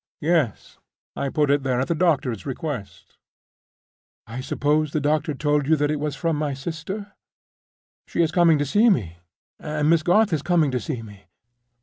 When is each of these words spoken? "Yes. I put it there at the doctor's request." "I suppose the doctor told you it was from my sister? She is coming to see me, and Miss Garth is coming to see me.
"Yes. 0.21 0.79
I 1.15 1.29
put 1.29 1.51
it 1.51 1.61
there 1.61 1.79
at 1.79 1.87
the 1.87 1.93
doctor's 1.93 2.43
request." 2.43 3.17
"I 4.25 4.41
suppose 4.41 4.93
the 4.93 4.99
doctor 4.99 5.35
told 5.35 5.67
you 5.67 5.75
it 5.75 5.99
was 5.99 6.15
from 6.15 6.37
my 6.37 6.55
sister? 6.55 7.11
She 8.07 8.23
is 8.23 8.31
coming 8.31 8.57
to 8.57 8.65
see 8.65 8.89
me, 8.89 9.19
and 9.59 9.91
Miss 9.91 10.01
Garth 10.01 10.33
is 10.33 10.41
coming 10.41 10.71
to 10.71 10.79
see 10.79 11.03
me. 11.03 11.25